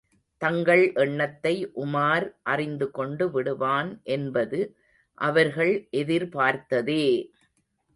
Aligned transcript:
தங்கள் 0.41 0.81
எண்ணத்தை 0.95 1.53
உமார் 1.75 2.25
அறிந்துகொண்டு 2.45 3.27
விடுவான் 3.31 3.91
என்பது 4.11 4.61
அவர்கள் 5.17 5.73
எதிர்பார்த்ததே! 5.93 7.05